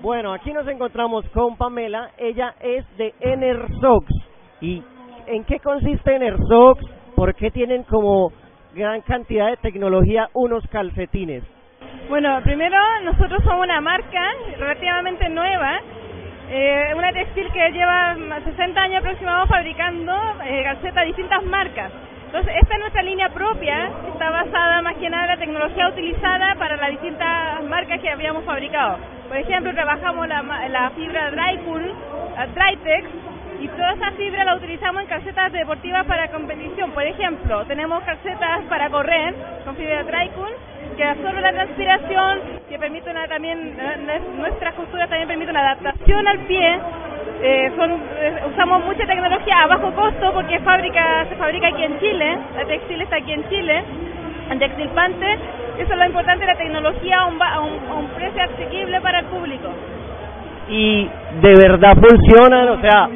Bueno, 0.00 0.32
aquí 0.32 0.52
nos 0.52 0.66
encontramos 0.68 1.28
con 1.30 1.56
Pamela. 1.56 2.10
Ella 2.18 2.54
es 2.60 2.84
de 2.96 3.14
Enersox. 3.20 4.06
¿Y 4.60 4.82
en 5.26 5.44
qué 5.44 5.58
consiste 5.58 6.14
Enersox? 6.14 6.84
¿Por 7.16 7.34
qué 7.34 7.50
tienen 7.50 7.82
como 7.84 8.32
gran 8.74 9.00
cantidad 9.02 9.48
de 9.48 9.56
tecnología 9.56 10.28
unos 10.34 10.64
calcetines? 10.68 11.42
Bueno, 12.08 12.40
primero 12.42 12.78
nosotros 13.04 13.42
somos 13.44 13.64
una 13.64 13.80
marca 13.80 14.20
relativamente 14.56 15.28
nueva, 15.28 15.80
eh, 16.48 16.94
una 16.96 17.12
textil 17.12 17.50
que 17.52 17.70
lleva 17.70 18.16
60 18.44 18.80
años 18.80 18.98
aproximadamente 19.00 19.54
fabricando 19.54 20.14
eh, 20.44 20.62
calcetas 20.64 21.02
de 21.02 21.06
distintas 21.06 21.44
marcas. 21.44 21.92
Entonces, 22.26 22.54
esta 22.60 22.74
es 22.74 22.80
nuestra 22.80 23.02
línea 23.02 23.30
propia, 23.30 23.90
está 24.12 24.30
basada 24.30 24.82
más 24.82 24.96
que 24.96 25.08
nada 25.08 25.24
en 25.24 25.30
la 25.30 25.36
tecnología 25.38 25.88
utilizada 25.88 26.54
para 26.56 26.76
las 26.76 26.90
distintas 26.90 27.27
que 27.96 28.10
habíamos 28.10 28.44
fabricado. 28.44 28.98
Por 29.28 29.36
ejemplo, 29.38 29.72
trabajamos 29.72 30.28
la, 30.28 30.42
la 30.42 30.90
fibra 30.90 31.30
Drycool, 31.30 31.94
la 32.36 32.46
Drytex, 32.48 33.08
y 33.60 33.68
toda 33.68 33.92
esa 33.94 34.12
fibra 34.12 34.44
la 34.44 34.54
utilizamos 34.54 35.02
en 35.02 35.08
calcetas 35.08 35.52
deportivas 35.52 36.04
para 36.04 36.28
competición. 36.28 36.92
Por 36.92 37.02
ejemplo, 37.02 37.64
tenemos 37.64 38.02
calcetas 38.04 38.60
para 38.68 38.88
correr 38.90 39.34
con 39.64 39.74
fibra 39.76 40.04
Drycool, 40.04 40.50
que 40.96 41.04
absorbe 41.04 41.40
la 41.40 41.52
transpiración, 41.52 42.40
que 42.68 42.78
permite 42.78 43.10
una, 43.10 43.26
también, 43.26 43.76
eh, 43.80 44.20
nuestras 44.36 44.74
costuras 44.74 45.08
también 45.08 45.28
permiten 45.28 45.56
una 45.56 45.72
adaptación 45.72 46.28
al 46.28 46.38
pie, 46.40 46.78
eh, 47.40 47.72
son, 47.76 47.92
eh, 47.92 48.42
usamos 48.52 48.84
mucha 48.84 49.06
tecnología 49.06 49.60
a 49.62 49.66
bajo 49.68 49.92
costo 49.94 50.32
porque 50.32 50.58
fábrica, 50.60 51.24
se 51.28 51.36
fabrica 51.36 51.68
aquí 51.68 51.84
en 51.84 51.98
Chile, 52.00 52.38
la 52.56 52.64
textil 52.64 53.00
está 53.00 53.16
aquí 53.16 53.32
en 53.32 53.48
Chile, 53.48 53.84
en 54.50 54.58
Textilpante. 54.58 55.38
Eso 55.78 55.92
es 55.92 55.98
lo 55.98 56.04
importante, 56.06 56.46
la 56.46 56.56
tecnología 56.56 57.20
a 57.20 57.26
un, 57.26 57.42
a 57.42 57.60
un, 57.60 58.08
precio 58.16 58.42
asequible 58.42 59.00
para 59.00 59.20
el 59.20 59.26
público. 59.26 59.68
¿Y 60.68 61.08
de 61.40 61.54
verdad 61.54 61.96
funcionan? 61.96 62.68
O 62.68 62.80
sea, 62.80 63.08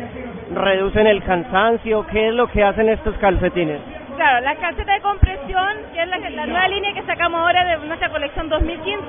¿reducen 0.54 1.06
el 1.06 1.22
cansancio? 1.22 2.06
¿Qué 2.06 2.28
es 2.28 2.34
lo 2.34 2.46
que 2.46 2.62
hacen 2.62 2.88
estos 2.88 3.16
calcetines? 3.18 3.80
Claro, 4.16 4.44
la 4.44 4.54
calceta 4.56 4.92
de 4.92 5.00
compresión, 5.00 5.68
que 5.92 6.02
es 6.02 6.08
la, 6.08 6.18
la 6.18 6.46
nueva 6.46 6.68
línea 6.68 6.92
que 6.92 7.02
sacamos 7.02 7.40
ahora 7.40 7.64
de 7.64 7.86
nuestra 7.86 8.10
colección 8.10 8.48
2015, 8.48 9.00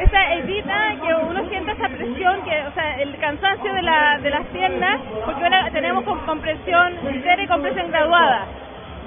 esa 0.00 0.34
evita 0.34 0.94
que 1.02 1.14
uno 1.14 1.48
sienta 1.48 1.72
esa 1.72 1.88
presión, 1.88 2.42
que, 2.42 2.62
o 2.66 2.72
sea, 2.72 3.00
el 3.00 3.16
cansancio 3.18 3.72
de, 3.72 3.82
la, 3.82 4.18
de 4.22 4.30
las 4.30 4.46
piernas, 4.46 5.00
porque 5.24 5.44
ahora 5.44 5.70
tenemos 5.72 6.04
con 6.04 6.18
compresión 6.20 6.94
ligera 7.10 7.42
y 7.42 7.46
compresión 7.46 7.90
graduada. 7.90 8.46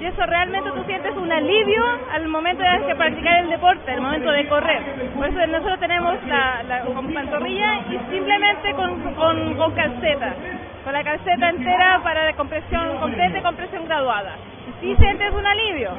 Y 0.02 0.06
eso 0.06 0.26
realmente 0.26 0.68
tú 0.72 0.82
sientes 0.84 1.16
un 1.16 1.30
alivio 1.30 1.80
al 2.12 2.26
momento 2.26 2.64
de 2.64 2.92
practicar 2.96 3.44
el 3.44 3.50
deporte, 3.50 3.92
al 3.92 4.00
momento 4.00 4.32
de 4.32 4.48
correr. 4.48 4.82
Por 5.14 5.28
eso 5.28 5.46
nosotros 5.46 5.78
tenemos 5.78 6.16
la, 6.26 6.64
la 6.64 6.80
con 6.80 7.14
pantorrilla 7.14 7.82
y 7.88 8.12
simplemente 8.12 8.74
con, 8.74 9.00
con, 9.14 9.54
con 9.54 9.70
calceta, 9.74 10.34
con 10.82 10.92
la 10.92 11.04
calceta 11.04 11.50
entera 11.50 12.00
para 12.02 12.24
de 12.24 12.34
compresión 12.34 12.98
completa 12.98 13.38
y 13.38 13.42
compresión 13.42 13.86
graduada. 13.86 14.34
Y 14.66 14.86
sí 14.86 14.96
sientes 14.96 15.32
un 15.32 15.46
alivio. 15.46 15.90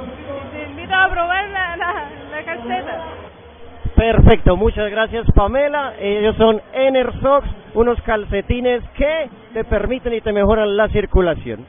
Te 0.52 0.70
invito 0.70 0.94
a 0.94 1.08
probar 1.08 1.48
la, 1.48 1.78
la, 1.78 1.94
la 2.30 2.44
calceta. 2.44 3.04
Perfecto, 3.96 4.58
muchas 4.58 4.92
gracias 4.92 5.26
Pamela. 5.34 5.94
Ellos 5.98 6.36
son 6.36 6.62
Enersox, 6.74 7.48
unos 7.74 8.02
calcetines 8.02 8.84
que 8.98 9.30
te 9.54 9.64
permiten 9.64 10.14
y 10.14 10.20
te 10.20 10.34
mejoran 10.34 10.76
la 10.76 10.90
circulación. 10.90 11.66